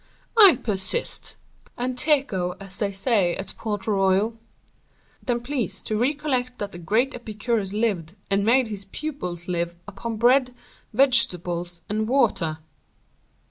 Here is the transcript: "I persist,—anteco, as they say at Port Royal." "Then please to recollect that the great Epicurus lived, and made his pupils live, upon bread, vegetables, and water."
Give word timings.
"I 0.35 0.55
persist,—anteco, 0.63 2.57
as 2.59 2.79
they 2.79 2.91
say 2.91 3.35
at 3.35 3.53
Port 3.55 3.85
Royal." 3.85 4.33
"Then 5.21 5.41
please 5.41 5.79
to 5.83 5.95
recollect 5.95 6.57
that 6.57 6.71
the 6.71 6.79
great 6.79 7.13
Epicurus 7.13 7.71
lived, 7.73 8.15
and 8.31 8.43
made 8.43 8.67
his 8.69 8.85
pupils 8.85 9.47
live, 9.47 9.75
upon 9.87 10.17
bread, 10.17 10.55
vegetables, 10.91 11.83
and 11.87 12.07
water." 12.07 12.57